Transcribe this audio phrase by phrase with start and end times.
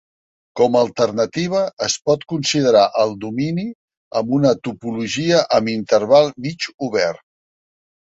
[0.59, 3.67] Com a alternativa, es pot considerar el domini
[4.23, 7.27] amb una topologia amb interval mig obert.